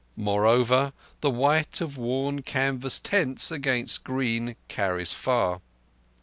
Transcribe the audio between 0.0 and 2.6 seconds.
Moreover, the white of worn